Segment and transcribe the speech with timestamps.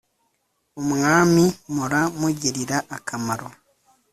[0.81, 3.47] Umwami mpora mugirira akamaro